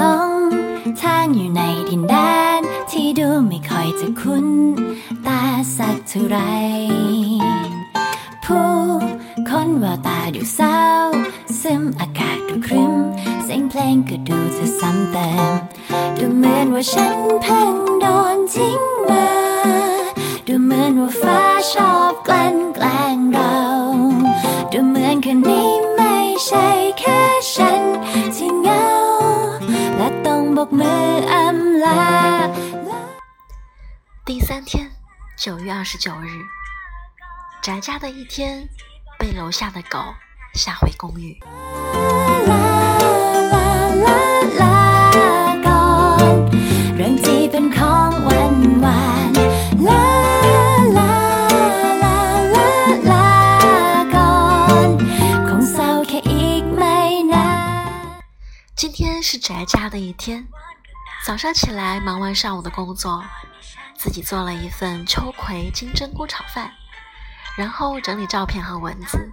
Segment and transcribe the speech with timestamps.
[0.00, 0.32] ลง
[1.00, 2.14] ทางอยู่ในดินแด
[2.58, 4.46] น ที่ดูไม่ค่อยจะคุ้น
[5.26, 5.42] ตา
[5.76, 6.38] สักเท่าไร
[8.44, 8.72] ผู้
[9.48, 10.80] คนแววตาดูเศร้า
[11.60, 12.94] ซึมอากาศดูครึ้ม
[13.44, 15.52] เสียงเพลงก็ดูจะซ้ำเติม
[16.18, 19.26] ดูเหมือนว่าฉันเพิ่งโดนทิ้งมา
[20.47, 21.39] ดูเหมือนว่าฟ้า
[21.71, 23.55] ชอบกลั่นแกล้งเรา
[24.71, 26.67] ดูเหมือนคืนนี้ไม่ใช่
[26.99, 27.21] แค่
[27.53, 27.81] ฉัน
[28.35, 28.85] ที่เหงา
[29.97, 32.03] และต้องบอกมืออำลา
[34.27, 34.89] 第三天，
[35.43, 36.29] 九月二十九日，
[37.61, 38.69] 宅家的一天，
[39.19, 39.97] 被楼下的狗
[40.53, 41.37] 吓回公寓。
[59.30, 60.48] 是宅家的一天，
[61.22, 63.22] 早上起来忙完上午的工作，
[63.94, 66.72] 自己做了一份秋葵金针菇炒饭，
[67.54, 69.30] 然后整理照片和文字，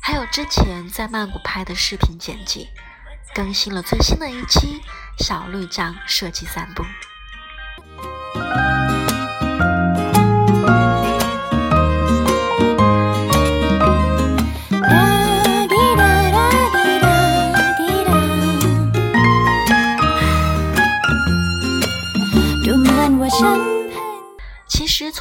[0.00, 2.68] 还有之前在曼谷拍的视频剪辑，
[3.34, 4.80] 更新了最新的一期
[5.18, 6.84] 小绿酱设计散步。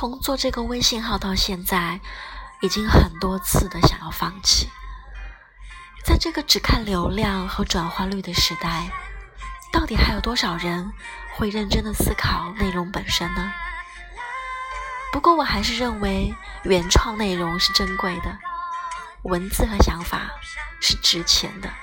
[0.07, 1.99] 从做这个微信号到现在，
[2.61, 4.69] 已经很多次的想要放弃。
[6.05, 8.91] 在这个只看流量和转化率的时代，
[9.73, 10.93] 到底还有多少人
[11.33, 13.51] 会认真的思考内容本身呢？
[15.11, 16.31] 不过我还是认为
[16.65, 18.37] 原创内容是珍贵的，
[19.23, 20.29] 文字和想法
[20.79, 21.73] 是值钱的。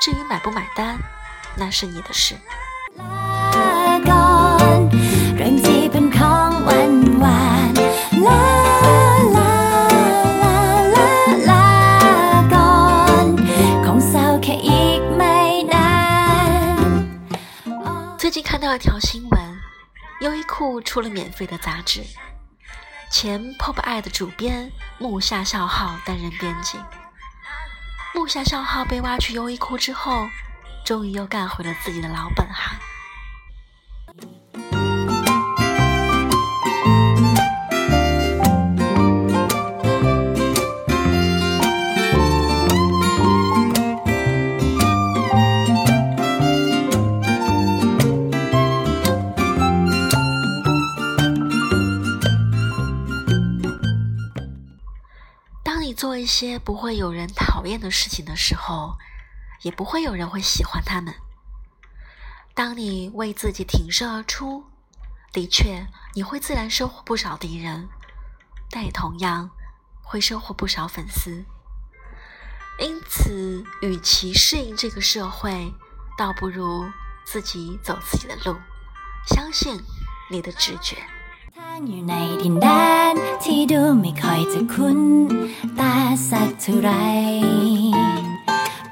[0.00, 0.98] 至于买不买单，
[1.54, 2.36] 那是你的事。
[18.52, 19.60] 看到一条新闻，
[20.20, 22.04] 优衣库出了免费的杂志，
[23.10, 26.78] 前 Pop 爱的主编木下孝浩担任编辑。
[28.14, 30.26] 木下孝浩被挖去优衣库之后，
[30.84, 32.78] 终于又干回了自己的老本行。
[55.92, 58.98] 做一些不会有人讨厌的事情的时候，
[59.62, 61.14] 也不会有人会喜欢他们。
[62.54, 64.64] 当你为自己挺身而出，
[65.32, 67.88] 的确你会自然收获不少敌人，
[68.70, 69.50] 但也同样
[70.02, 71.44] 会收获不少粉丝。
[72.78, 75.72] 因此，与其适应这个社会，
[76.18, 76.84] 倒不如
[77.24, 78.56] 自己走自己的路，
[79.26, 79.80] 相信
[80.30, 80.96] 你的直觉。
[81.58, 82.68] ทางอยู่ในดินแด
[83.12, 83.14] น
[83.44, 85.00] ที่ดูไม่ค่อยจะคุ้น
[85.80, 85.94] ตา
[86.30, 86.90] สักเท่าไร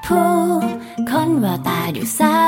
[0.05, 0.33] ผู้
[1.11, 2.41] คนแววตาดูเศร้า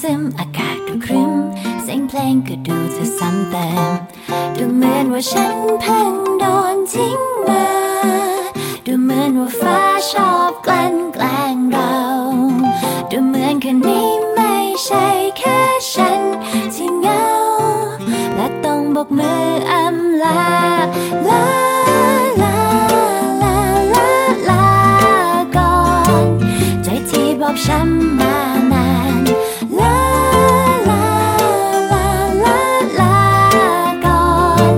[0.00, 1.34] ซึมอากาศดูครึ้ม
[1.82, 3.90] เสียงเพลงก็ดูจะซ้ำเติม
[4.56, 6.44] ดูเหมือนว่าฉันเพิ่งโด
[6.74, 7.66] นทิ้งมา
[8.86, 9.78] ดูเหมือนว่าฟ้า
[10.10, 10.87] ชอบกลั่น
[27.65, 28.35] ช้ำมา
[28.71, 29.23] นาน
[29.79, 29.97] ลา
[30.89, 31.05] ลา
[31.91, 32.07] ลา
[32.45, 32.59] ลา
[32.99, 33.17] ลา
[34.05, 34.25] ก่อ
[34.69, 34.71] น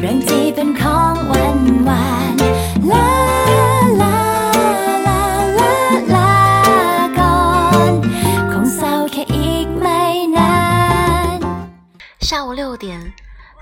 [0.00, 2.36] เรื่องที่เป็นของหวานหวาน
[2.92, 3.08] ลา
[4.02, 4.18] ลา
[5.06, 5.22] ลา
[5.58, 5.72] ลา
[6.14, 6.32] ลา
[7.18, 7.40] ก่อ
[7.90, 7.92] น
[8.52, 10.02] คงเศร้าแค่อีกไม่
[10.36, 10.56] นา
[11.36, 11.38] น
[12.28, 12.88] 下午六点，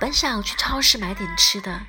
[0.02, 1.80] 本想去超市买点吃的，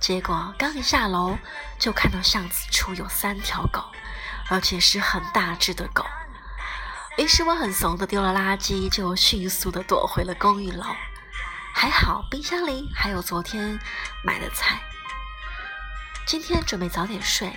[0.00, 1.36] 结果刚一下楼
[1.78, 3.84] 就看到巷子处有三条狗，
[4.48, 6.06] 而且是很大只的狗。
[7.18, 10.86] 于是我很怂的丢了垃圾，就迅速的躲回了公寓楼。
[11.74, 13.78] 还好冰箱里还有昨天
[14.24, 14.80] 买的菜。
[16.24, 17.54] 今天准备早点睡，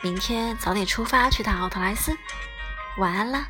[0.00, 2.16] 明天早点出发去趟奥特莱斯。
[2.98, 3.48] 晚安啦。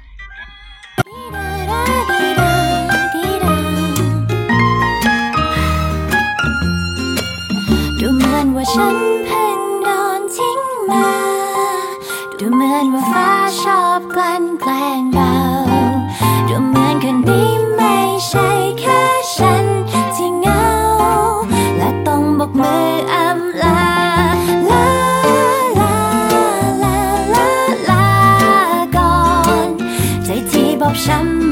[8.63, 8.97] ว่าฉัน
[9.27, 10.61] เพิ่งโดนทิ้ง
[10.91, 11.11] มา
[12.39, 13.29] ดูเหมือนว่าฟ้า
[13.63, 15.35] ชอบกลั่นแกล้งเรา
[16.49, 17.97] ดูเหมือนคนนี้ไม่
[18.29, 18.49] ใช่
[18.81, 19.03] แค่
[19.37, 19.65] ฉัน
[20.15, 20.67] ที่เหงา
[21.77, 23.83] และต้องบอกมืออำลา
[24.71, 24.87] ลา
[25.81, 25.95] ลา
[26.83, 26.99] ลา
[27.35, 27.49] ลา
[27.91, 28.07] ลา
[28.97, 29.19] ก่อ
[29.67, 29.69] น
[30.25, 31.50] ใจที่บอบช้ำ